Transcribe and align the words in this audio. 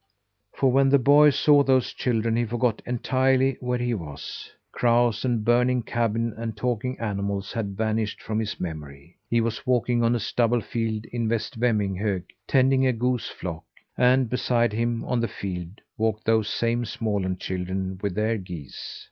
For 0.55 0.71
when 0.71 0.89
the 0.89 0.97
boy 0.97 1.29
saw 1.29 1.61
those 1.61 1.93
children 1.93 2.35
he 2.35 2.43
forgot 2.43 2.81
entirely 2.87 3.57
where 3.59 3.77
he 3.77 3.93
was. 3.93 4.49
Crows 4.71 5.23
and 5.23 5.45
burning 5.45 5.83
cabin 5.83 6.33
and 6.35 6.57
talking 6.57 6.99
animals 6.99 7.53
had 7.53 7.77
vanished 7.77 8.19
from 8.19 8.39
his 8.39 8.59
memory. 8.59 9.19
He 9.29 9.41
was 9.41 9.67
walking 9.67 10.01
on 10.03 10.15
a 10.15 10.19
stubble 10.19 10.61
field, 10.61 11.05
in 11.11 11.29
West 11.29 11.59
Vemminghög, 11.59 12.23
tending 12.47 12.87
a 12.87 12.93
goose 12.93 13.27
flock; 13.27 13.63
and 13.95 14.27
beside 14.27 14.73
him, 14.73 15.05
on 15.05 15.19
the 15.19 15.27
field, 15.27 15.81
walked 15.99 16.25
those 16.25 16.49
same 16.49 16.81
Småland 16.83 17.37
children, 17.39 17.99
with 18.01 18.15
their 18.15 18.39
geese. 18.39 18.99